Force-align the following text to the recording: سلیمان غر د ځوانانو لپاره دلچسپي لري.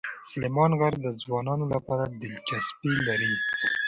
سلیمان 0.29 0.71
غر 0.79 0.93
د 1.03 1.07
ځوانانو 1.21 1.65
لپاره 1.73 2.03
دلچسپي 2.21 2.93
لري. 3.07 3.33